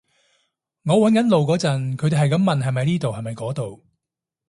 [0.83, 3.83] 我搵緊路嗰陣，佢哋喺咁問係咪呢度係咪嗰度